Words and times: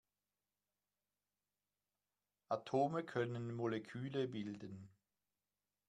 Atome 2.49 3.03
können 3.03 3.53
Moleküle 3.53 4.27
bilden. 4.27 4.89